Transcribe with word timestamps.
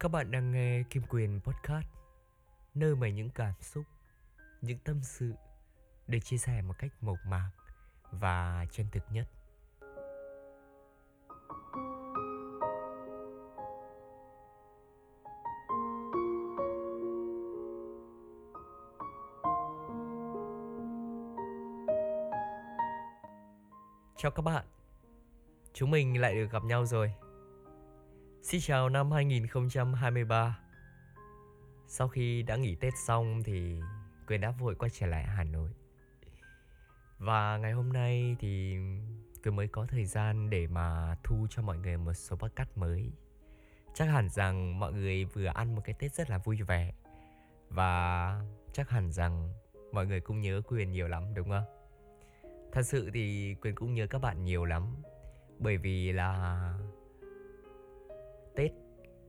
Các 0.00 0.08
bạn 0.08 0.30
đang 0.30 0.50
nghe 0.50 0.82
Kim 0.90 1.02
Quyền 1.08 1.40
Podcast 1.40 1.86
Nơi 2.74 2.96
mà 2.96 3.08
những 3.08 3.30
cảm 3.30 3.54
xúc, 3.60 3.84
những 4.60 4.78
tâm 4.84 5.00
sự 5.02 5.32
Được 6.06 6.18
chia 6.24 6.38
sẻ 6.38 6.62
một 6.62 6.74
cách 6.78 6.92
mộc 7.00 7.16
mạc 7.26 7.50
và 8.12 8.66
chân 8.70 8.86
thực 8.92 9.02
nhất. 9.10 9.26
Chào 24.16 24.30
các 24.30 24.42
bạn. 24.42 24.64
Chúng 25.72 25.90
mình 25.90 26.20
lại 26.20 26.34
được 26.34 26.50
gặp 26.52 26.64
nhau 26.64 26.86
rồi. 26.86 27.14
Xin 28.42 28.60
chào 28.60 28.88
năm 28.88 29.12
2023 29.12 30.58
Sau 31.86 32.08
khi 32.08 32.42
đã 32.42 32.56
nghỉ 32.56 32.74
Tết 32.74 32.92
xong 33.06 33.42
thì 33.42 33.80
Quyền 34.26 34.40
đã 34.40 34.50
vội 34.50 34.74
quay 34.74 34.90
trở 34.90 35.06
lại 35.06 35.24
Hà 35.24 35.44
Nội. 35.44 35.70
Và 37.18 37.56
ngày 37.56 37.72
hôm 37.72 37.92
nay 37.92 38.36
thì 38.40 38.76
Quyền 39.42 39.56
mới 39.56 39.68
có 39.68 39.86
thời 39.86 40.04
gian 40.04 40.50
để 40.50 40.66
mà 40.66 41.16
thu 41.24 41.46
cho 41.50 41.62
mọi 41.62 41.78
người 41.78 41.96
một 41.96 42.12
số 42.12 42.36
podcast 42.36 42.68
mới. 42.76 43.10
Chắc 43.94 44.04
hẳn 44.04 44.28
rằng 44.28 44.78
mọi 44.78 44.92
người 44.92 45.24
vừa 45.24 45.46
ăn 45.46 45.74
một 45.74 45.82
cái 45.84 45.94
Tết 45.98 46.14
rất 46.14 46.30
là 46.30 46.38
vui 46.38 46.56
vẻ. 46.56 46.92
Và 47.68 48.42
chắc 48.72 48.90
hẳn 48.90 49.12
rằng 49.12 49.52
mọi 49.92 50.06
người 50.06 50.20
cũng 50.20 50.40
nhớ 50.40 50.62
Quyền 50.68 50.90
nhiều 50.90 51.08
lắm, 51.08 51.34
đúng 51.34 51.48
không? 51.48 51.64
Thật 52.72 52.82
sự 52.82 53.10
thì 53.14 53.54
Quyền 53.54 53.74
cũng 53.74 53.94
nhớ 53.94 54.06
các 54.06 54.18
bạn 54.18 54.44
nhiều 54.44 54.64
lắm. 54.64 55.02
Bởi 55.58 55.76
vì 55.76 56.12
là 56.12 56.74
Tết 58.54 58.72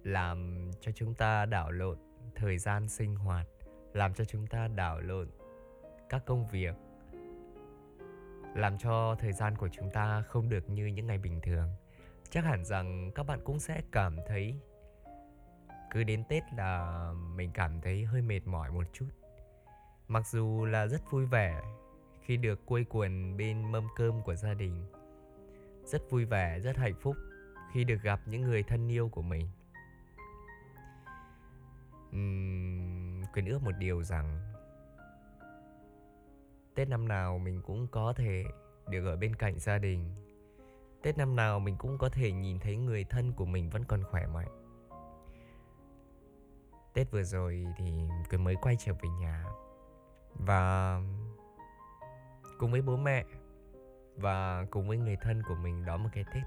làm 0.04 0.70
cho 0.82 0.92
chúng 0.92 1.14
ta 1.14 1.46
đảo 1.46 1.72
lộn 1.72 1.98
thời 2.36 2.58
gian 2.58 2.90
sinh 2.90 3.16
hoạt, 3.16 3.48
làm 3.94 4.14
cho 4.14 4.26
chúng 4.26 4.48
ta 4.48 4.68
đảo 4.68 5.00
lộn 5.02 5.30
các 6.10 6.26
công 6.26 6.48
việc, 6.48 6.76
làm 8.56 8.78
cho 8.78 9.16
thời 9.20 9.34
gian 9.34 9.56
của 9.56 9.70
chúng 9.72 9.90
ta 9.92 10.22
không 10.22 10.50
được 10.50 10.70
như 10.70 10.86
những 10.86 11.08
ngày 11.08 11.18
bình 11.18 11.40
thường. 11.44 11.70
Chắc 12.30 12.44
hẳn 12.44 12.66
rằng 12.66 13.12
các 13.16 13.24
bạn 13.24 13.40
cũng 13.44 13.60
sẽ 13.60 13.82
cảm 13.92 14.18
thấy 14.28 14.60
cứ 15.92 16.04
đến 16.04 16.24
Tết 16.30 16.44
là 16.58 17.12
mình 17.36 17.52
cảm 17.54 17.82
thấy 17.82 18.06
hơi 18.06 18.22
mệt 18.22 18.48
mỏi 18.48 18.72
một 18.72 18.84
chút. 18.94 19.10
Mặc 20.08 20.28
dù 20.28 20.66
là 20.66 20.88
rất 20.88 21.02
vui 21.12 21.26
vẻ 21.26 21.62
khi 22.22 22.38
được 22.38 22.66
quây 22.66 22.86
quần 22.90 23.38
bên 23.38 23.72
mâm 23.72 23.88
cơm 23.96 24.22
của 24.22 24.36
gia 24.36 24.54
đình. 24.54 24.86
Rất 25.86 26.02
vui 26.10 26.26
vẻ, 26.26 26.60
rất 26.60 26.78
hạnh 26.78 26.96
phúc 27.02 27.16
khi 27.74 27.84
được 27.84 28.02
gặp 28.02 28.20
những 28.26 28.42
người 28.42 28.64
thân 28.64 28.92
yêu 28.92 29.10
của 29.10 29.22
mình. 29.22 29.48
Uhm, 32.10 33.24
quyền 33.34 33.46
ước 33.46 33.62
một 33.64 33.72
điều 33.80 34.04
rằng 34.04 34.54
tết 36.76 36.90
năm 36.90 37.08
nào 37.08 37.38
mình 37.38 37.62
cũng 37.62 37.88
có 37.88 38.14
thể 38.14 38.44
được 38.90 39.06
ở 39.06 39.16
bên 39.16 39.36
cạnh 39.36 39.60
gia 39.60 39.78
đình. 39.78 40.16
Tết 41.02 41.18
năm 41.18 41.36
nào 41.36 41.60
mình 41.60 41.76
cũng 41.78 41.98
có 41.98 42.10
thể 42.10 42.32
nhìn 42.32 42.60
thấy 42.60 42.78
người 42.78 43.04
thân 43.04 43.34
của 43.34 43.46
mình 43.46 43.70
vẫn 43.70 43.84
còn 43.84 44.04
khỏe 44.04 44.28
mạnh. 44.28 44.48
Tết 46.94 47.12
vừa 47.12 47.24
rồi 47.24 47.66
thì 47.78 47.92
quyền 48.30 48.44
mới 48.44 48.56
quay 48.56 48.76
trở 48.80 48.94
về 48.94 49.10
nhà 49.22 49.46
và 50.34 51.00
cùng 52.58 52.72
với 52.72 52.82
bố 52.82 52.98
mẹ 52.98 53.26
và 54.16 54.66
cùng 54.72 54.88
với 54.88 54.98
người 54.98 55.16
thân 55.22 55.44
của 55.48 55.56
mình 55.56 55.86
đón 55.86 56.04
một 56.04 56.10
cái 56.14 56.26
tết 56.34 56.44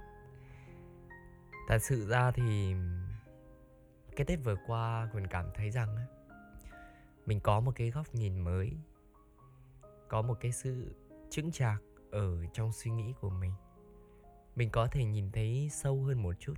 Thật 1.68 1.78
sự 1.78 2.06
ra 2.06 2.30
thì 2.30 2.74
cái 4.16 4.24
Tết 4.24 4.38
vừa 4.44 4.56
qua 4.66 5.08
Quyền 5.12 5.26
cảm 5.26 5.46
thấy 5.54 5.70
rằng 5.70 5.96
mình 7.26 7.40
có 7.40 7.60
một 7.60 7.72
cái 7.74 7.90
góc 7.90 8.14
nhìn 8.14 8.40
mới, 8.40 8.72
có 10.08 10.22
một 10.22 10.34
cái 10.40 10.52
sự 10.52 10.94
chững 11.30 11.52
chạc 11.52 11.82
ở 12.10 12.46
trong 12.52 12.72
suy 12.72 12.90
nghĩ 12.90 13.12
của 13.20 13.30
mình. 13.30 13.52
Mình 14.56 14.70
có 14.70 14.86
thể 14.86 15.04
nhìn 15.04 15.30
thấy 15.32 15.68
sâu 15.72 16.02
hơn 16.02 16.22
một 16.22 16.34
chút. 16.38 16.54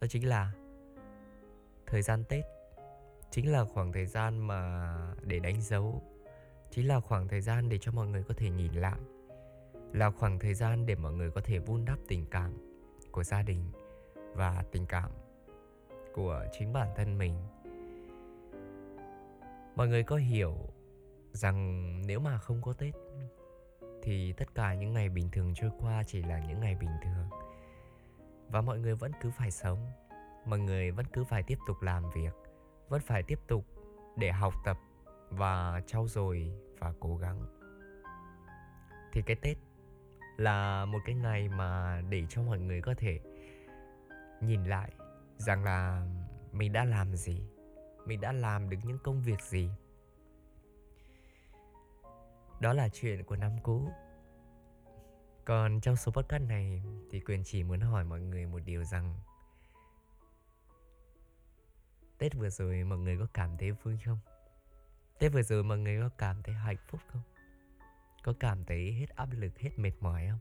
Đó 0.00 0.06
chính 0.10 0.28
là 0.28 0.52
thời 1.86 2.02
gian 2.02 2.24
tết 2.28 2.44
chính 3.30 3.52
là 3.52 3.64
khoảng 3.64 3.92
thời 3.92 4.06
gian 4.06 4.46
mà 4.46 5.14
để 5.22 5.38
đánh 5.38 5.62
dấu, 5.62 6.02
chính 6.70 6.88
là 6.88 7.00
khoảng 7.00 7.28
thời 7.28 7.40
gian 7.40 7.68
để 7.68 7.78
cho 7.78 7.92
mọi 7.92 8.06
người 8.06 8.24
có 8.24 8.34
thể 8.36 8.50
nhìn 8.50 8.72
lại, 8.72 8.98
là 9.92 10.10
khoảng 10.10 10.38
thời 10.38 10.54
gian 10.54 10.86
để 10.86 10.94
mọi 10.94 11.12
người 11.12 11.30
có 11.30 11.40
thể 11.44 11.58
vun 11.58 11.84
đắp 11.84 11.98
tình 12.08 12.26
cảm 12.30 12.52
của 13.10 13.24
gia 13.24 13.42
đình 13.42 13.64
và 14.34 14.64
tình 14.72 14.86
cảm 14.86 15.10
của 16.14 16.44
chính 16.52 16.72
bản 16.72 16.88
thân 16.96 17.18
mình. 17.18 17.34
Mọi 19.76 19.88
người 19.88 20.02
có 20.02 20.16
hiểu 20.16 20.56
rằng 21.32 21.82
nếu 22.06 22.20
mà 22.20 22.38
không 22.38 22.62
có 22.62 22.72
tết 22.72 22.94
thì 24.02 24.32
tất 24.32 24.54
cả 24.54 24.74
những 24.74 24.92
ngày 24.92 25.08
bình 25.08 25.28
thường 25.32 25.52
trôi 25.54 25.70
qua 25.78 26.02
chỉ 26.06 26.22
là 26.22 26.38
những 26.38 26.60
ngày 26.60 26.74
bình 26.80 26.90
thường. 27.04 27.28
Và 28.48 28.60
mọi 28.60 28.78
người 28.78 28.94
vẫn 28.94 29.12
cứ 29.20 29.30
phải 29.30 29.50
sống, 29.50 29.86
mọi 30.46 30.58
người 30.58 30.90
vẫn 30.90 31.06
cứ 31.12 31.24
phải 31.24 31.42
tiếp 31.42 31.58
tục 31.66 31.82
làm 31.82 32.10
việc, 32.14 32.34
vẫn 32.88 33.00
phải 33.00 33.22
tiếp 33.22 33.38
tục 33.46 33.64
để 34.16 34.32
học 34.32 34.54
tập 34.64 34.76
và 35.30 35.82
trau 35.86 36.08
dồi 36.08 36.52
và 36.78 36.94
cố 37.00 37.16
gắng. 37.16 37.40
Thì 39.12 39.22
cái 39.22 39.36
tết 39.36 39.56
là 40.36 40.84
một 40.84 40.98
cái 41.04 41.14
ngày 41.14 41.48
mà 41.48 42.02
để 42.08 42.26
cho 42.28 42.42
mọi 42.42 42.58
người 42.58 42.82
có 42.82 42.94
thể 42.96 43.20
nhìn 44.42 44.64
lại, 44.64 44.92
rằng 45.36 45.64
là 45.64 46.06
mình 46.52 46.72
đã 46.72 46.84
làm 46.84 47.16
gì? 47.16 47.42
Mình 48.06 48.20
đã 48.20 48.32
làm 48.32 48.70
được 48.70 48.76
những 48.84 48.98
công 48.98 49.22
việc 49.22 49.40
gì? 49.40 49.70
Đó 52.60 52.72
là 52.72 52.88
chuyện 52.88 53.24
của 53.24 53.36
năm 53.36 53.52
cũ. 53.62 53.88
Còn 55.44 55.80
trong 55.80 55.96
số 55.96 56.12
podcast 56.12 56.42
này 56.42 56.82
thì 57.10 57.20
quyền 57.20 57.44
chỉ 57.44 57.62
muốn 57.62 57.80
hỏi 57.80 58.04
mọi 58.04 58.20
người 58.20 58.46
một 58.46 58.58
điều 58.64 58.84
rằng, 58.84 59.14
tết 62.18 62.34
vừa 62.34 62.50
rồi 62.50 62.84
mọi 62.84 62.98
người 62.98 63.18
có 63.18 63.26
cảm 63.34 63.56
thấy 63.56 63.72
vui 63.72 63.98
không? 64.04 64.18
Tết 65.18 65.32
vừa 65.32 65.42
rồi 65.42 65.62
mọi 65.62 65.78
người 65.78 66.00
có 66.00 66.08
cảm 66.18 66.42
thấy 66.42 66.54
hạnh 66.54 66.76
phúc 66.88 67.00
không? 67.06 67.22
Có 68.22 68.34
cảm 68.40 68.64
thấy 68.64 68.92
hết 68.92 69.06
áp 69.08 69.28
lực, 69.32 69.58
hết 69.58 69.70
mệt 69.78 69.92
mỏi 70.00 70.28
không? 70.30 70.38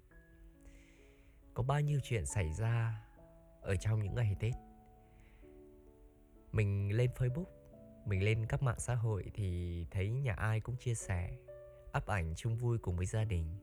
Có 1.54 1.64
bao 1.64 1.82
nhiêu 1.82 2.00
chuyện 2.04 2.26
xảy 2.26 2.54
ra 2.54 3.04
ở 3.62 3.76
trong 3.76 4.04
những 4.04 4.16
ngày 4.16 4.36
Tết. 4.40 4.54
Mình 6.52 6.98
lên 6.98 7.12
Facebook, 7.16 7.46
mình 8.06 8.24
lên 8.24 8.46
các 8.46 8.64
mạng 8.64 8.80
xã 8.80 8.96
hội 8.96 9.32
thì 9.34 9.86
thấy 9.92 10.12
nhà 10.12 10.34
ai 10.34 10.60
cũng 10.60 10.78
chia 10.78 10.96
sẻ, 10.96 11.38
up 11.98 12.06
ảnh 12.06 12.34
chung 12.36 12.58
vui 12.58 12.78
cùng 12.78 12.98
với 12.98 13.06
gia 13.06 13.24
đình. 13.24 13.58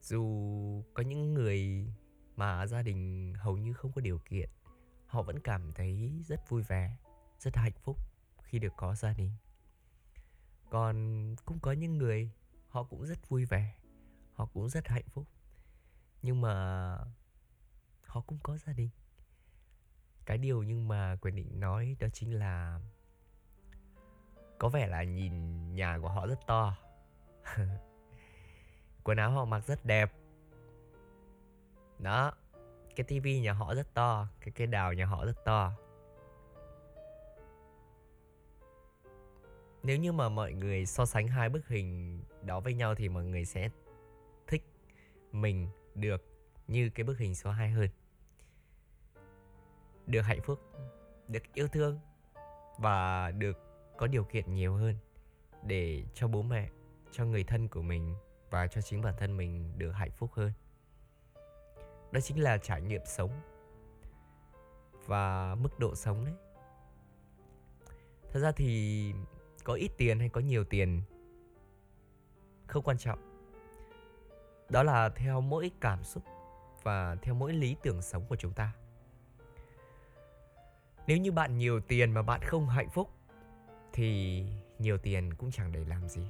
Dù 0.00 0.84
có 0.94 1.02
những 1.02 1.34
người 1.34 1.86
mà 2.36 2.66
gia 2.66 2.82
đình 2.82 3.32
hầu 3.36 3.56
như 3.56 3.72
không 3.72 3.92
có 3.92 4.00
điều 4.00 4.18
kiện, 4.18 4.50
họ 5.06 5.22
vẫn 5.22 5.40
cảm 5.40 5.72
thấy 5.72 6.22
rất 6.26 6.48
vui 6.48 6.62
vẻ, 6.62 6.96
rất 7.38 7.56
hạnh 7.56 7.72
phúc 7.82 7.96
khi 8.42 8.58
được 8.58 8.72
có 8.76 8.94
gia 8.94 9.12
đình. 9.12 9.32
Còn 10.70 11.36
cũng 11.44 11.58
có 11.60 11.72
những 11.72 11.98
người 11.98 12.30
họ 12.68 12.82
cũng 12.84 13.06
rất 13.06 13.28
vui 13.28 13.44
vẻ, 13.44 13.74
họ 14.32 14.46
cũng 14.46 14.68
rất 14.68 14.88
hạnh 14.88 15.08
phúc. 15.08 15.24
Nhưng 16.22 16.40
mà 16.40 16.98
họ 18.08 18.20
cũng 18.26 18.38
có 18.42 18.58
gia 18.58 18.72
đình. 18.72 18.90
Cái 20.24 20.38
điều 20.38 20.62
nhưng 20.62 20.88
mà 20.88 21.16
quyền 21.20 21.36
định 21.36 21.60
nói 21.60 21.96
đó 22.00 22.08
chính 22.12 22.38
là 22.38 22.80
có 24.58 24.68
vẻ 24.68 24.86
là 24.86 25.02
nhìn 25.02 25.34
nhà 25.74 25.98
của 26.02 26.08
họ 26.08 26.26
rất 26.26 26.46
to. 26.46 26.76
Quần 29.04 29.18
áo 29.18 29.30
họ 29.30 29.44
mặc 29.44 29.66
rất 29.66 29.84
đẹp. 29.84 30.12
Đó, 31.98 32.32
cái 32.96 33.04
tivi 33.04 33.40
nhà 33.40 33.52
họ 33.52 33.74
rất 33.74 33.94
to, 33.94 34.28
cái 34.40 34.52
cây 34.56 34.66
đào 34.66 34.92
nhà 34.92 35.06
họ 35.06 35.26
rất 35.26 35.44
to. 35.44 35.72
Nếu 39.82 39.96
như 39.96 40.12
mà 40.12 40.28
mọi 40.28 40.52
người 40.52 40.86
so 40.86 41.06
sánh 41.06 41.28
hai 41.28 41.48
bức 41.48 41.68
hình 41.68 42.20
đó 42.42 42.60
với 42.60 42.74
nhau 42.74 42.94
thì 42.94 43.08
mọi 43.08 43.24
người 43.24 43.44
sẽ 43.44 43.68
thích 44.46 44.62
mình 45.32 45.68
được 45.94 46.27
như 46.68 46.90
cái 46.90 47.04
bức 47.04 47.18
hình 47.18 47.34
số 47.34 47.50
2 47.50 47.70
hơn. 47.70 47.88
Được 50.06 50.20
hạnh 50.20 50.40
phúc, 50.42 50.60
được 51.28 51.42
yêu 51.54 51.68
thương 51.68 51.98
và 52.78 53.30
được 53.30 53.58
có 53.96 54.06
điều 54.06 54.24
kiện 54.24 54.54
nhiều 54.54 54.74
hơn 54.74 54.94
để 55.62 56.04
cho 56.14 56.28
bố 56.28 56.42
mẹ, 56.42 56.70
cho 57.12 57.24
người 57.24 57.44
thân 57.44 57.68
của 57.68 57.82
mình 57.82 58.14
và 58.50 58.66
cho 58.66 58.80
chính 58.80 59.02
bản 59.02 59.14
thân 59.18 59.36
mình 59.36 59.78
được 59.78 59.90
hạnh 59.90 60.10
phúc 60.10 60.30
hơn. 60.32 60.52
Đó 62.12 62.20
chính 62.20 62.42
là 62.42 62.58
trải 62.58 62.82
nghiệm 62.82 63.02
sống 63.06 63.30
và 65.06 65.54
mức 65.54 65.78
độ 65.78 65.94
sống 65.94 66.24
đấy. 66.24 66.34
Thật 68.32 68.40
ra 68.40 68.52
thì 68.52 69.12
có 69.64 69.74
ít 69.74 69.90
tiền 69.96 70.18
hay 70.18 70.28
có 70.28 70.40
nhiều 70.40 70.64
tiền 70.64 71.02
không 72.66 72.84
quan 72.84 72.98
trọng. 72.98 73.18
Đó 74.68 74.82
là 74.82 75.08
theo 75.08 75.40
mỗi 75.40 75.70
cảm 75.80 76.04
xúc 76.04 76.22
và 76.82 77.16
theo 77.22 77.34
mỗi 77.34 77.52
lý 77.52 77.76
tưởng 77.82 78.02
sống 78.02 78.26
của 78.28 78.36
chúng 78.36 78.52
ta. 78.52 78.72
Nếu 81.06 81.16
như 81.16 81.32
bạn 81.32 81.58
nhiều 81.58 81.80
tiền 81.80 82.12
mà 82.12 82.22
bạn 82.22 82.40
không 82.42 82.68
hạnh 82.68 82.90
phúc, 82.90 83.10
thì 83.92 84.42
nhiều 84.78 84.98
tiền 84.98 85.34
cũng 85.34 85.50
chẳng 85.50 85.72
để 85.72 85.84
làm 85.84 86.08
gì. 86.08 86.22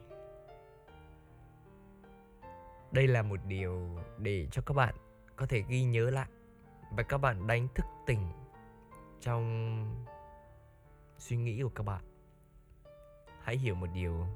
Đây 2.92 3.08
là 3.08 3.22
một 3.22 3.40
điều 3.46 3.98
để 4.18 4.48
cho 4.50 4.62
các 4.62 4.74
bạn 4.74 4.94
có 5.36 5.46
thể 5.46 5.64
ghi 5.68 5.82
nhớ 5.82 6.10
lại 6.10 6.28
và 6.96 7.02
các 7.02 7.18
bạn 7.18 7.46
đánh 7.46 7.68
thức 7.74 7.86
tỉnh 8.06 8.28
trong 9.20 10.06
suy 11.18 11.36
nghĩ 11.36 11.62
của 11.62 11.72
các 11.74 11.82
bạn. 11.82 12.04
Hãy 13.42 13.56
hiểu 13.56 13.74
một 13.74 13.86
điều, 13.94 14.26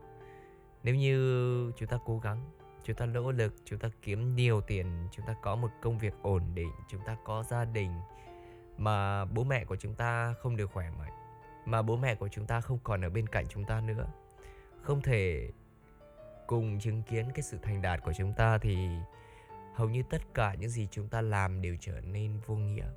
nếu 0.83 0.95
như 0.95 1.73
chúng 1.77 1.89
ta 1.89 1.99
cố 2.05 2.19
gắng 2.19 2.51
chúng 2.85 2.97
ta 2.97 3.07
nỗ 3.07 3.33
lực, 3.33 3.55
chúng 3.65 3.79
ta 3.79 3.89
kiếm 4.03 4.37
nhiều 4.37 4.61
tiền, 4.61 5.09
chúng 5.13 5.27
ta 5.27 5.35
có 5.43 5.57
một 5.57 5.71
công 5.83 5.99
việc 5.99 6.15
ổn 6.23 6.43
định, 6.55 6.73
chúng 6.89 7.01
ta 7.07 7.17
có 7.25 7.43
gia 7.43 7.65
đình. 7.65 7.93
Mà 8.79 9.25
bố 9.25 9.45
mẹ 9.45 9.65
của 9.65 9.77
chúng 9.77 9.95
ta 9.95 10.35
không 10.39 10.57
được 10.57 10.71
khỏe 10.73 10.91
mạnh. 10.99 11.13
Mà 11.65 11.83
bố 11.83 11.97
mẹ 11.97 12.15
của 12.15 12.29
chúng 12.29 12.47
ta 12.47 12.61
không 12.61 12.79
còn 12.85 13.05
ở 13.05 13.11
bên 13.11 13.27
cạnh 13.27 13.47
chúng 13.49 13.65
ta 13.65 13.81
nữa. 13.81 14.07
Không 14.83 15.01
thể 15.01 15.51
cùng 16.47 16.81
chứng 16.81 17.03
kiến 17.03 17.31
cái 17.35 17.43
sự 17.43 17.59
thành 17.63 17.83
đạt 17.83 18.03
của 18.05 18.13
chúng 18.13 18.33
ta 18.33 18.59
thì 18.59 18.89
hầu 19.75 19.89
như 19.89 20.03
tất 20.11 20.23
cả 20.35 20.55
những 20.55 20.71
gì 20.71 20.89
chúng 20.91 21.09
ta 21.09 21.21
làm 21.21 21.63
đều 21.63 21.77
trở 21.81 22.01
nên 22.01 22.41
vô 22.47 22.55
nghĩa. 22.55 22.89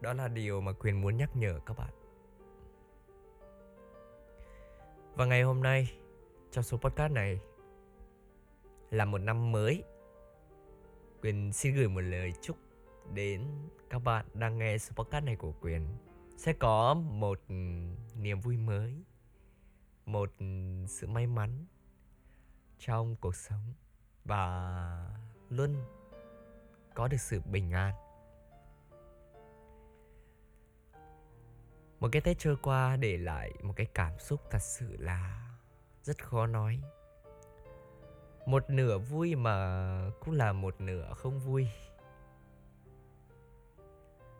Đó 0.00 0.12
là 0.12 0.28
điều 0.28 0.60
mà 0.60 0.72
quyền 0.72 1.00
muốn 1.00 1.16
nhắc 1.16 1.36
nhở 1.36 1.60
các 1.66 1.76
bạn. 1.76 1.90
Và 5.14 5.24
ngày 5.24 5.42
hôm 5.42 5.62
nay, 5.62 5.92
trong 6.50 6.64
số 6.64 6.76
podcast 6.76 7.12
này 7.12 7.40
là 8.92 9.04
một 9.04 9.18
năm 9.18 9.52
mới. 9.52 9.84
Quyền 11.22 11.52
xin 11.52 11.74
gửi 11.74 11.88
một 11.88 12.00
lời 12.00 12.32
chúc 12.42 12.56
đến 13.14 13.46
các 13.90 13.98
bạn 13.98 14.26
đang 14.34 14.58
nghe 14.58 14.78
số 14.78 14.92
podcast 14.96 15.24
này 15.24 15.36
của 15.36 15.52
quyền. 15.60 15.86
Sẽ 16.36 16.52
có 16.52 16.94
một 16.94 17.40
niềm 18.14 18.40
vui 18.40 18.56
mới, 18.56 19.04
một 20.06 20.30
sự 20.88 21.06
may 21.06 21.26
mắn 21.26 21.66
trong 22.78 23.16
cuộc 23.16 23.36
sống 23.36 23.72
và 24.24 25.16
luôn 25.48 25.76
có 26.94 27.08
được 27.08 27.20
sự 27.20 27.40
bình 27.40 27.72
an. 27.72 27.94
Một 32.00 32.08
cái 32.12 32.22
tết 32.22 32.38
trôi 32.38 32.56
qua 32.62 32.96
để 32.96 33.16
lại 33.16 33.52
một 33.62 33.72
cái 33.76 33.86
cảm 33.94 34.18
xúc 34.18 34.40
thật 34.50 34.62
sự 34.62 34.96
là 34.98 35.50
rất 36.02 36.24
khó 36.24 36.46
nói 36.46 36.82
một 38.46 38.70
nửa 38.70 38.98
vui 38.98 39.34
mà 39.34 40.10
cũng 40.20 40.34
là 40.34 40.52
một 40.52 40.80
nửa 40.80 41.14
không 41.14 41.38
vui. 41.38 41.68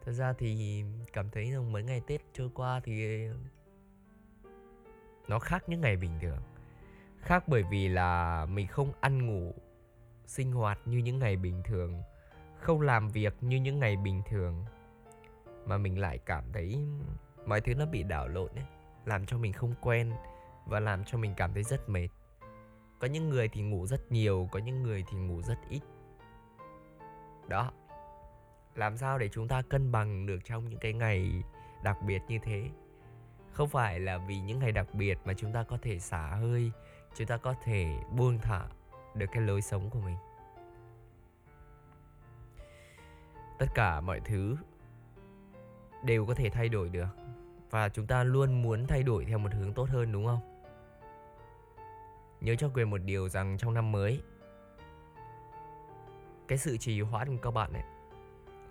Thật 0.05 0.13
ra 0.13 0.33
thì 0.33 0.85
cảm 1.13 1.31
thấy 1.31 1.51
rằng 1.51 1.73
mấy 1.73 1.83
ngày 1.83 2.03
tết 2.07 2.21
trôi 2.33 2.51
qua 2.55 2.81
thì 2.85 3.27
nó 5.29 5.39
khác 5.39 5.65
những 5.67 5.81
ngày 5.81 5.97
bình 5.97 6.19
thường. 6.21 6.43
Khác 7.21 7.45
bởi 7.47 7.63
vì 7.71 7.89
là 7.89 8.47
mình 8.47 8.67
không 8.67 8.93
ăn 9.01 9.27
ngủ 9.27 9.55
sinh 10.27 10.53
hoạt 10.53 10.79
như 10.85 10.99
những 10.99 11.19
ngày 11.19 11.37
bình 11.37 11.63
thường, 11.65 12.03
không 12.59 12.81
làm 12.81 13.09
việc 13.09 13.35
như 13.41 13.57
những 13.57 13.79
ngày 13.79 13.97
bình 13.97 14.23
thường, 14.29 14.65
mà 15.67 15.79
mình 15.79 16.01
lại 16.01 16.19
cảm 16.19 16.45
thấy 16.53 16.79
mọi 17.47 17.61
thứ 17.61 17.75
nó 17.75 17.87
bị 17.87 18.03
đảo 18.03 18.29
lộn 18.29 18.51
ấy, 18.55 18.65
làm 19.05 19.27
cho 19.27 19.39
mình 19.39 19.53
không 19.53 19.75
quen 19.81 20.13
và 20.67 20.81
làm 20.81 21.05
cho 21.05 21.19
mình 21.19 21.35
cảm 21.37 21.55
thấy 21.55 21.63
rất 21.63 21.89
mệt 21.89 22.09
có 23.03 23.09
những 23.09 23.29
người 23.29 23.49
thì 23.49 23.63
ngủ 23.63 23.87
rất 23.87 24.13
nhiều, 24.13 24.49
có 24.53 24.59
những 24.59 24.83
người 24.83 25.05
thì 25.11 25.19
ngủ 25.19 25.43
rất 25.43 25.59
ít. 25.69 25.81
Đó. 27.49 27.73
Làm 28.75 28.97
sao 28.97 29.19
để 29.19 29.29
chúng 29.29 29.49
ta 29.49 29.63
cân 29.63 29.93
bằng 29.93 30.27
được 30.27 30.39
trong 30.45 30.69
những 30.69 30.79
cái 30.79 30.93
ngày 30.93 31.43
đặc 31.83 31.99
biệt 32.07 32.23
như 32.29 32.39
thế? 32.43 32.71
Không 33.53 33.69
phải 33.69 34.01
là 34.01 34.19
vì 34.19 34.41
những 34.41 34.59
ngày 34.59 34.73
đặc 34.73 34.95
biệt 34.95 35.19
mà 35.25 35.35
chúng 35.35 35.53
ta 35.53 35.63
có 35.63 35.79
thể 35.83 35.99
xả 35.99 36.35
hơi, 36.35 36.73
chúng 37.15 37.27
ta 37.27 37.37
có 37.37 37.55
thể 37.65 37.97
buông 38.17 38.39
thả 38.39 38.67
được 39.15 39.27
cái 39.33 39.43
lối 39.43 39.63
sống 39.63 39.91
của 39.91 40.01
mình. 40.01 40.17
Tất 43.59 43.67
cả 43.75 44.01
mọi 44.01 44.21
thứ 44.21 44.57
đều 46.05 46.27
có 46.27 46.35
thể 46.35 46.51
thay 46.51 46.69
đổi 46.69 46.89
được. 46.89 47.17
Và 47.71 47.89
chúng 47.89 48.07
ta 48.07 48.25
luôn 48.25 48.63
muốn 48.63 48.87
thay 48.87 49.03
đổi 49.03 49.25
theo 49.25 49.39
một 49.39 49.53
hướng 49.53 49.75
tốt 49.75 49.89
hơn, 49.89 50.13
đúng 50.13 50.27
không? 50.27 50.52
Nhớ 52.43 52.55
cho 52.55 52.71
quyền 52.75 52.91
một 52.91 52.99
điều 52.99 53.29
rằng 53.29 53.57
trong 53.59 53.75
năm 53.75 53.93
mới, 53.93 54.23
cái 56.49 56.59
sự 56.59 56.77
trì 56.77 57.01
hoãn 57.01 57.37
của 57.37 57.43
các 57.43 57.51
bạn 57.51 57.73
ấy, 57.73 57.83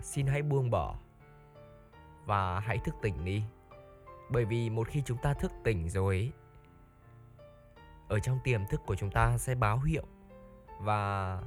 xin 0.00 0.26
hãy 0.26 0.42
buông 0.42 0.70
bỏ 0.70 0.96
và 2.24 2.60
hãy 2.60 2.78
thức 2.78 2.94
tỉnh 3.02 3.24
đi. 3.24 3.42
Bởi 4.30 4.44
vì 4.44 4.70
một 4.70 4.88
khi 4.88 5.02
chúng 5.06 5.18
ta 5.18 5.34
thức 5.34 5.52
tỉnh 5.64 5.88
rồi 5.88 6.32
ở 8.08 8.18
trong 8.18 8.38
tiềm 8.44 8.66
thức 8.66 8.80
của 8.86 8.94
chúng 8.94 9.10
ta 9.10 9.38
sẽ 9.38 9.54
báo 9.54 9.80
hiệu 9.80 10.04
và 10.80 11.42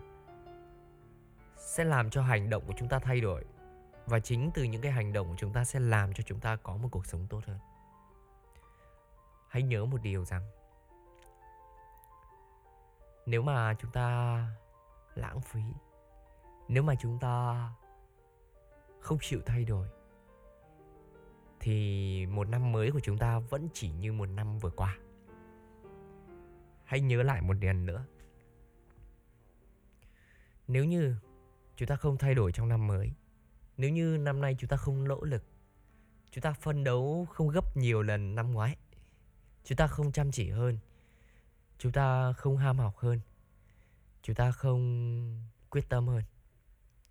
sẽ 1.58 1.84
làm 1.84 2.10
cho 2.10 2.22
hành 2.22 2.50
động 2.50 2.64
của 2.68 2.74
chúng 2.78 2.90
ta 2.90 3.00
thay 3.00 3.22
đổi. 3.22 3.46
Và 4.06 4.20
chính 4.20 4.52
từ 4.54 4.64
những 4.64 4.82
cái 4.82 4.92
hành 4.92 5.14
động 5.14 5.28
của 5.28 5.36
chúng 5.38 5.54
ta 5.54 5.64
sẽ 5.64 5.80
làm 5.80 6.14
cho 6.14 6.24
chúng 6.24 6.40
ta 6.40 6.56
có 6.56 6.78
một 6.78 6.88
cuộc 6.92 7.06
sống 7.06 7.28
tốt 7.30 7.42
hơn. 7.48 7.60
Hãy 9.50 9.64
nhớ 9.64 9.86
một 9.86 9.98
điều 10.04 10.26
rằng 10.26 10.42
nếu 13.26 13.42
mà 13.42 13.74
chúng 13.74 13.92
ta 13.92 14.40
lãng 15.16 15.42
phí, 15.42 15.62
nếu 16.68 16.84
mà 16.84 16.96
chúng 17.02 17.20
ta 17.20 17.70
không 19.00 19.18
chịu 19.22 19.42
thay 19.46 19.66
đổi, 19.66 19.88
thì 21.60 22.26
một 22.26 22.50
năm 22.50 22.72
mới 22.72 22.92
của 22.92 23.00
chúng 23.00 23.18
ta 23.18 23.40
vẫn 23.40 23.70
chỉ 23.74 23.90
như 23.90 24.14
một 24.14 24.26
năm 24.26 24.60
vừa 24.60 24.70
qua. 24.70 24.98
Hãy 26.84 27.02
nhớ 27.02 27.24
lại 27.24 27.42
một 27.42 27.54
lần 27.62 27.86
nữa. 27.86 28.06
Nếu 30.68 30.86
như 30.86 31.16
chúng 31.76 31.88
ta 31.88 31.96
không 31.96 32.18
thay 32.18 32.36
đổi 32.36 32.52
trong 32.52 32.70
năm 32.70 32.88
mới, 32.88 33.14
nếu 33.78 33.90
như 33.90 34.18
năm 34.18 34.42
nay 34.42 34.56
chúng 34.60 34.68
ta 34.68 34.78
không 34.78 35.08
nỗ 35.08 35.24
lực, 35.24 35.44
chúng 36.32 36.42
ta 36.42 36.54
phân 36.54 36.84
đấu 36.84 37.28
không 37.34 37.50
gấp 37.50 37.78
nhiều 37.78 38.02
lần 38.02 38.36
năm 38.36 38.52
ngoái, 38.52 38.76
chúng 39.64 39.76
ta 39.76 39.88
không 39.88 40.12
chăm 40.12 40.32
chỉ 40.32 40.50
hơn 40.50 40.80
chúng 41.78 41.92
ta 41.92 42.34
không 42.34 42.58
ham 42.58 42.80
học 42.80 42.98
hơn. 42.98 43.20
Chúng 44.22 44.36
ta 44.36 44.52
không 44.52 45.46
quyết 45.70 45.90
tâm 45.90 46.08
hơn. 46.08 46.24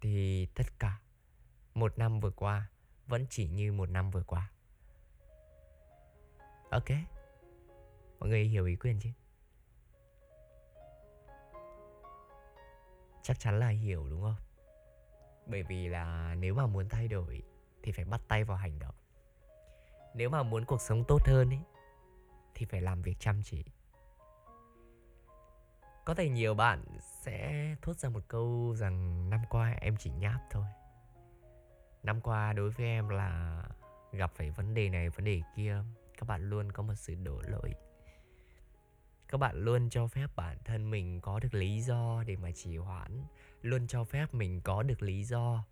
Thì 0.01 0.47
tất 0.47 0.79
cả 0.79 1.01
một 1.75 1.99
năm 1.99 2.21
vừa 2.21 2.31
qua 2.31 2.69
vẫn 3.07 3.27
chỉ 3.31 3.49
như 3.49 3.73
một 3.73 3.91
năm 3.91 4.11
vừa 4.11 4.23
qua. 4.23 4.51
Ok. 6.71 6.91
Mọi 8.19 8.29
người 8.29 8.45
hiểu 8.45 8.67
ý 8.67 8.77
quyền 8.77 9.01
chứ? 9.01 9.11
Chắc 13.23 13.39
chắn 13.39 13.59
là 13.59 13.69
hiểu 13.69 14.09
đúng 14.11 14.23
không? 14.23 14.37
Bởi 15.47 15.63
vì 15.63 15.89
là 15.89 16.35
nếu 16.35 16.55
mà 16.55 16.67
muốn 16.67 16.89
thay 16.89 17.09
đổi 17.09 17.43
thì 17.83 17.93
phải 17.93 18.05
bắt 18.05 18.21
tay 18.29 18.45
vào 18.45 18.57
hành 18.57 18.79
động. 18.79 18.95
Nếu 20.15 20.31
mà 20.31 20.43
muốn 20.43 20.65
cuộc 20.65 20.81
sống 20.81 21.05
tốt 21.09 21.19
hơn 21.27 21.51
ấy, 21.51 21.63
thì 22.55 22.67
phải 22.67 22.81
làm 22.81 23.03
việc 23.03 23.17
chăm 23.19 23.43
chỉ 23.45 23.65
có 26.05 26.15
thể 26.15 26.29
nhiều 26.29 26.55
bạn 26.55 26.85
sẽ 26.99 27.75
thốt 27.83 27.97
ra 27.97 28.09
một 28.09 28.23
câu 28.29 28.75
rằng 28.77 29.31
năm 29.31 29.41
qua 29.51 29.75
em 29.81 29.97
chỉ 29.97 30.11
nháp 30.11 30.41
thôi. 30.51 30.65
Năm 32.03 32.21
qua 32.21 32.53
đối 32.53 32.71
với 32.71 32.87
em 32.87 33.09
là 33.09 33.63
gặp 34.13 34.33
phải 34.35 34.51
vấn 34.51 34.75
đề 34.75 34.89
này, 34.89 35.09
vấn 35.09 35.25
đề 35.25 35.43
kia, 35.57 35.83
các 36.19 36.29
bạn 36.29 36.51
luôn 36.51 36.73
có 36.73 36.83
một 36.83 36.95
sự 36.95 37.15
đổ 37.15 37.43
lỗi. 37.47 37.75
Các 39.29 39.39
bạn 39.39 39.57
luôn 39.57 39.91
cho 39.91 40.07
phép 40.07 40.27
bản 40.37 40.59
thân 40.65 40.91
mình 40.91 41.21
có 41.21 41.41
được 41.41 41.55
lý 41.55 41.81
do 41.81 42.23
để 42.27 42.37
mà 42.37 42.51
trì 42.51 42.77
hoãn, 42.77 43.25
luôn 43.63 43.87
cho 43.87 44.05
phép 44.05 44.35
mình 44.35 44.61
có 44.61 44.83
được 44.83 45.03
lý 45.03 45.25
do 45.25 45.65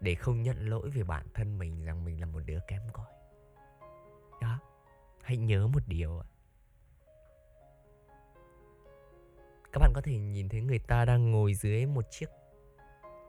để 0.00 0.14
không 0.14 0.42
nhận 0.42 0.66
lỗi 0.66 0.90
về 0.90 1.04
bản 1.04 1.26
thân 1.34 1.58
mình 1.58 1.84
rằng 1.84 2.04
mình 2.04 2.20
là 2.20 2.26
một 2.26 2.40
đứa 2.46 2.58
kém 2.68 2.82
cỏi. 2.92 3.12
Đó, 4.40 4.58
hãy 5.22 5.36
nhớ 5.36 5.66
một 5.66 5.82
điều 5.86 6.18
ạ. 6.18 6.31
Các 9.72 9.78
bạn 9.78 9.92
có 9.94 10.00
thể 10.00 10.18
nhìn 10.18 10.48
thấy 10.48 10.60
người 10.60 10.78
ta 10.78 11.04
đang 11.04 11.30
ngồi 11.30 11.54
dưới 11.54 11.86
một 11.86 12.04
chiếc 12.10 12.28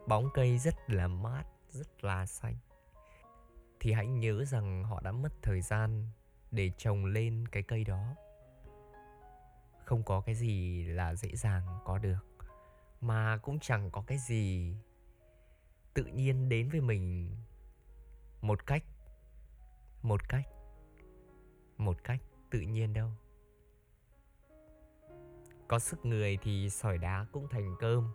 bóng 0.08 0.30
cây 0.34 0.58
rất 0.58 0.76
là 0.88 1.08
mát, 1.08 1.44
rất 1.70 2.04
là 2.04 2.26
xanh. 2.26 2.56
Thì 3.80 3.92
hãy 3.94 4.08
nhớ 4.08 4.46
rằng 4.46 4.84
họ 4.84 5.02
đã 5.02 5.12
mất 5.12 5.32
thời 5.42 5.62
gian 5.62 6.08
để 6.52 6.72
trồng 6.78 7.06
lên 7.06 7.48
cái 7.52 7.64
cây 7.64 7.84
đó. 7.84 8.16
Không 9.86 10.04
có 10.04 10.22
cái 10.22 10.36
gì 10.36 10.84
là 10.84 11.16
dễ 11.16 11.30
dàng 11.36 11.80
có 11.86 11.98
được, 11.98 12.28
mà 13.02 13.38
cũng 13.38 13.60
chẳng 13.60 13.92
có 13.92 14.04
cái 14.08 14.18
gì 14.18 14.76
tự 15.94 16.06
nhiên 16.06 16.50
đến 16.50 16.70
với 16.70 16.82
mình 16.82 17.36
một 18.42 18.66
cách 18.66 18.84
một 20.02 20.30
cách 20.30 20.46
một 21.78 22.04
cách 22.04 22.20
tự 22.52 22.60
nhiên 22.60 22.94
đâu 22.94 23.10
có 25.74 25.80
sức 25.80 26.06
người 26.06 26.38
thì 26.42 26.70
sỏi 26.70 26.98
đá 26.98 27.26
cũng 27.32 27.48
thành 27.48 27.76
cơm. 27.80 28.08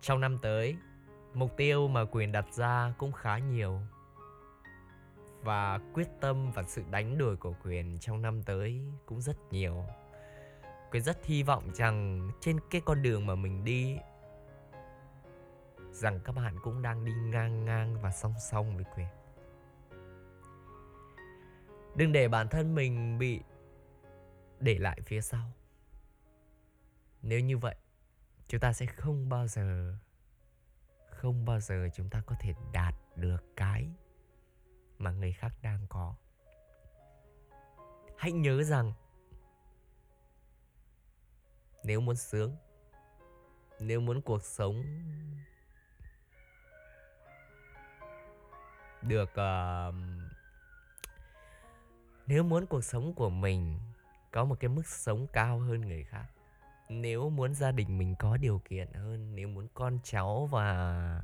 Trong 0.00 0.20
năm 0.20 0.38
tới, 0.42 0.76
mục 1.34 1.56
tiêu 1.56 1.88
mà 1.88 2.04
quyền 2.04 2.32
đặt 2.32 2.46
ra 2.52 2.94
cũng 2.98 3.12
khá 3.12 3.38
nhiều. 3.38 3.80
Và 5.42 5.80
quyết 5.94 6.08
tâm 6.20 6.50
và 6.50 6.62
sự 6.62 6.82
đánh 6.90 7.18
đổi 7.18 7.36
của 7.36 7.54
quyền 7.64 7.98
trong 7.98 8.22
năm 8.22 8.42
tới 8.42 8.80
cũng 9.06 9.20
rất 9.20 9.36
nhiều. 9.50 9.84
Quyền 10.90 11.02
rất 11.02 11.24
hy 11.24 11.42
vọng 11.42 11.74
rằng 11.74 12.30
trên 12.40 12.60
cái 12.70 12.80
con 12.84 13.02
đường 13.02 13.26
mà 13.26 13.34
mình 13.34 13.64
đi, 13.64 13.96
rằng 15.92 16.20
các 16.24 16.34
bạn 16.36 16.56
cũng 16.62 16.82
đang 16.82 17.04
đi 17.04 17.12
ngang 17.12 17.64
ngang 17.64 17.96
và 18.02 18.10
song 18.10 18.34
song 18.50 18.76
với 18.76 18.84
quyền. 18.96 19.08
Đừng 21.94 22.12
để 22.12 22.28
bản 22.28 22.48
thân 22.48 22.74
mình 22.74 23.18
bị 23.18 23.40
để 24.62 24.78
lại 24.78 25.00
phía 25.04 25.20
sau. 25.20 25.52
Nếu 27.22 27.40
như 27.40 27.58
vậy 27.58 27.76
chúng 28.48 28.60
ta 28.60 28.72
sẽ 28.72 28.86
không 28.86 29.28
bao 29.28 29.46
giờ 29.46 29.94
không 31.10 31.44
bao 31.44 31.60
giờ 31.60 31.88
chúng 31.94 32.10
ta 32.10 32.22
có 32.26 32.36
thể 32.40 32.54
đạt 32.72 32.94
được 33.16 33.44
cái 33.56 33.88
mà 34.98 35.10
người 35.10 35.32
khác 35.32 35.52
đang 35.62 35.86
có. 35.88 36.14
Hãy 38.18 38.32
nhớ 38.32 38.62
rằng 38.62 38.92
nếu 41.84 42.00
muốn 42.00 42.16
sướng 42.16 42.56
nếu 43.80 44.00
muốn 44.00 44.22
cuộc 44.22 44.44
sống 44.44 44.82
được 49.02 49.30
uh, 49.30 49.94
nếu 52.26 52.42
muốn 52.42 52.66
cuộc 52.66 52.84
sống 52.84 53.14
của 53.14 53.30
mình 53.30 53.78
có 54.32 54.44
một 54.44 54.60
cái 54.60 54.68
mức 54.68 54.86
sống 54.86 55.26
cao 55.32 55.58
hơn 55.58 55.80
người 55.80 56.04
khác. 56.04 56.26
Nếu 56.88 57.30
muốn 57.30 57.54
gia 57.54 57.72
đình 57.72 57.98
mình 57.98 58.14
có 58.18 58.36
điều 58.36 58.58
kiện 58.64 58.92
hơn, 58.92 59.34
nếu 59.34 59.48
muốn 59.48 59.68
con 59.74 59.98
cháu 60.02 60.46
và 60.46 61.22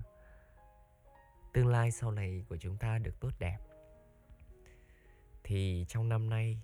tương 1.53 1.69
lai 1.69 1.91
sau 1.91 2.11
này 2.11 2.45
của 2.49 2.57
chúng 2.57 2.77
ta 2.77 2.99
được 2.99 3.21
tốt 3.21 3.31
đẹp, 3.39 3.59
thì 5.45 5.85
trong 5.89 6.09
năm 6.09 6.31
nay, 6.31 6.63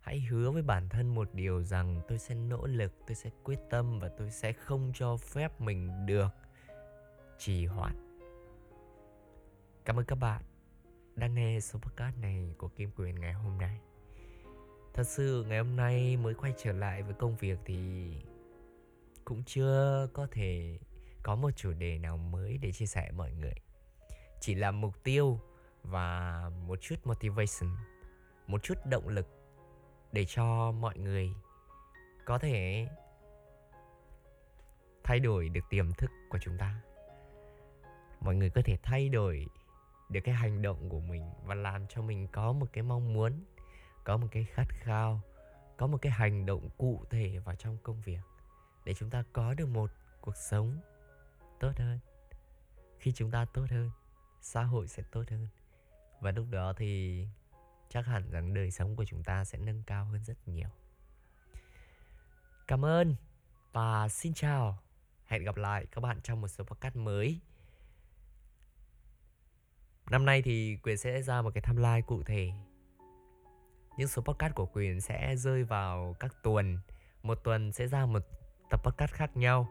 hãy 0.00 0.20
hứa 0.20 0.50
với 0.50 0.62
bản 0.62 0.88
thân 0.88 1.14
một 1.14 1.34
điều 1.34 1.62
rằng 1.62 2.00
tôi 2.08 2.18
sẽ 2.18 2.34
nỗ 2.34 2.66
lực, 2.66 2.92
tôi 3.06 3.14
sẽ 3.14 3.30
quyết 3.44 3.58
tâm 3.70 3.98
và 3.98 4.08
tôi 4.18 4.30
sẽ 4.30 4.52
không 4.52 4.92
cho 4.94 5.16
phép 5.16 5.60
mình 5.60 6.06
được 6.06 6.34
trì 7.38 7.66
hoãn. 7.66 7.94
Cảm 9.84 9.98
ơn 9.98 10.04
các 10.04 10.16
bạn 10.16 10.42
đang 11.16 11.34
nghe 11.34 11.60
số 11.60 11.78
podcast 11.78 12.18
này 12.18 12.54
của 12.58 12.68
kim 12.68 12.90
quyền 12.96 13.20
ngày 13.20 13.32
hôm 13.32 13.58
nay 13.58 13.80
thật 14.94 15.04
sự 15.06 15.44
ngày 15.48 15.58
hôm 15.58 15.76
nay 15.76 16.16
mới 16.16 16.34
quay 16.34 16.52
trở 16.56 16.72
lại 16.72 17.02
với 17.02 17.14
công 17.14 17.36
việc 17.36 17.58
thì 17.64 18.10
cũng 19.24 19.42
chưa 19.46 20.08
có 20.12 20.26
thể 20.30 20.78
có 21.22 21.36
một 21.36 21.50
chủ 21.56 21.72
đề 21.72 21.98
nào 21.98 22.16
mới 22.16 22.58
để 22.58 22.72
chia 22.72 22.86
sẻ 22.86 23.10
mọi 23.16 23.32
người. 23.32 23.54
Chỉ 24.40 24.54
là 24.54 24.70
mục 24.70 24.94
tiêu 25.04 25.40
và 25.82 26.50
một 26.66 26.78
chút 26.80 26.96
motivation, 27.04 27.76
một 28.46 28.62
chút 28.62 28.74
động 28.86 29.08
lực 29.08 29.26
để 30.12 30.24
cho 30.24 30.72
mọi 30.72 30.98
người 30.98 31.30
có 32.24 32.38
thể 32.38 32.88
thay 35.04 35.20
đổi 35.20 35.48
được 35.48 35.64
tiềm 35.70 35.92
thức 35.92 36.10
của 36.28 36.38
chúng 36.38 36.58
ta. 36.58 36.80
Mọi 38.20 38.34
người 38.34 38.50
có 38.50 38.62
thể 38.64 38.76
thay 38.82 39.08
đổi 39.08 39.46
được 40.08 40.20
cái 40.24 40.34
hành 40.34 40.62
động 40.62 40.88
của 40.88 41.00
mình 41.00 41.30
và 41.44 41.54
làm 41.54 41.86
cho 41.86 42.02
mình 42.02 42.28
có 42.32 42.52
một 42.52 42.66
cái 42.72 42.84
mong 42.84 43.12
muốn 43.12 43.44
có 44.08 44.16
một 44.16 44.28
cái 44.30 44.44
khát 44.44 44.68
khao, 44.68 45.20
có 45.76 45.86
một 45.86 45.98
cái 46.02 46.12
hành 46.12 46.46
động 46.46 46.68
cụ 46.78 47.04
thể 47.10 47.38
vào 47.38 47.54
trong 47.54 47.78
công 47.82 48.00
việc 48.02 48.20
để 48.84 48.94
chúng 48.94 49.10
ta 49.10 49.24
có 49.32 49.54
được 49.54 49.66
một 49.66 49.90
cuộc 50.20 50.36
sống 50.36 50.80
tốt 51.60 51.72
hơn. 51.76 51.98
Khi 52.98 53.12
chúng 53.12 53.30
ta 53.30 53.44
tốt 53.44 53.66
hơn, 53.70 53.90
xã 54.40 54.62
hội 54.62 54.88
sẽ 54.88 55.02
tốt 55.12 55.24
hơn. 55.30 55.48
Và 56.20 56.30
lúc 56.30 56.46
đó 56.50 56.72
thì 56.76 57.24
chắc 57.88 58.06
hẳn 58.06 58.30
rằng 58.30 58.54
đời 58.54 58.70
sống 58.70 58.96
của 58.96 59.04
chúng 59.04 59.22
ta 59.24 59.44
sẽ 59.44 59.58
nâng 59.58 59.82
cao 59.86 60.04
hơn 60.04 60.24
rất 60.24 60.48
nhiều. 60.48 60.68
Cảm 62.66 62.84
ơn 62.84 63.14
và 63.72 64.08
xin 64.08 64.34
chào. 64.34 64.78
Hẹn 65.26 65.44
gặp 65.44 65.56
lại 65.56 65.86
các 65.90 66.00
bạn 66.00 66.20
trong 66.22 66.40
một 66.40 66.48
số 66.48 66.64
podcast 66.64 66.96
mới. 66.96 67.40
Năm 70.10 70.24
nay 70.24 70.42
thì 70.42 70.78
quyền 70.82 70.96
sẽ 70.96 71.22
ra 71.22 71.42
một 71.42 71.50
cái 71.54 71.62
timeline 71.66 72.02
cụ 72.02 72.22
thể 72.22 72.52
những 73.98 74.08
số 74.08 74.22
podcast 74.22 74.54
của 74.54 74.66
quyền 74.66 75.00
sẽ 75.00 75.36
rơi 75.36 75.64
vào 75.64 76.16
các 76.20 76.34
tuần 76.42 76.78
một 77.22 77.34
tuần 77.44 77.72
sẽ 77.72 77.86
ra 77.86 78.06
một 78.06 78.22
tập 78.70 78.80
podcast 78.84 79.12
khác 79.12 79.36
nhau 79.36 79.68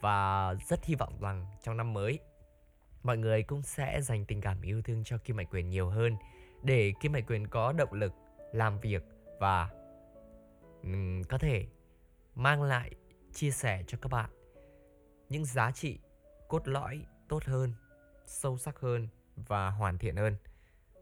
và 0.00 0.54
rất 0.68 0.84
hy 0.84 0.94
vọng 0.94 1.18
rằng 1.20 1.46
trong 1.62 1.76
năm 1.76 1.92
mới 1.92 2.18
mọi 3.02 3.18
người 3.18 3.42
cũng 3.42 3.62
sẽ 3.62 4.00
dành 4.02 4.24
tình 4.24 4.40
cảm 4.40 4.62
yêu 4.62 4.82
thương 4.82 5.04
cho 5.04 5.18
Kim 5.18 5.36
Mạnh 5.36 5.46
Quyền 5.50 5.68
nhiều 5.68 5.88
hơn 5.88 6.16
để 6.62 6.92
Kim 7.00 7.12
Mạnh 7.12 7.24
Quyền 7.26 7.48
có 7.48 7.72
động 7.72 7.92
lực 7.92 8.12
làm 8.52 8.80
việc 8.80 9.02
và 9.40 9.68
um, 10.82 11.22
có 11.22 11.38
thể 11.38 11.66
mang 12.34 12.62
lại 12.62 12.90
chia 13.32 13.50
sẻ 13.50 13.82
cho 13.86 13.98
các 14.02 14.12
bạn 14.12 14.30
những 15.28 15.44
giá 15.44 15.70
trị 15.70 15.98
cốt 16.48 16.68
lõi 16.68 17.06
tốt 17.28 17.44
hơn, 17.44 17.74
sâu 18.26 18.58
sắc 18.58 18.80
hơn 18.80 19.08
và 19.36 19.70
hoàn 19.70 19.98
thiện 19.98 20.16
hơn. 20.16 20.36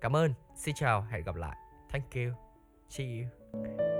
Cảm 0.00 0.16
ơn, 0.16 0.35
xin 0.56 0.75
chào, 0.75 1.02
hẹn 1.02 1.25
gặp 1.25 1.35
lại. 1.35 1.56
Thank 1.90 2.14
you. 2.14 2.45
See 2.88 3.02
you. 3.02 3.95